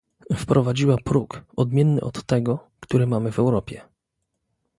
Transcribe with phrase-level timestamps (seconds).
[0.35, 3.81] Wprowadziła próg odmienny od tego, który mamy w Europie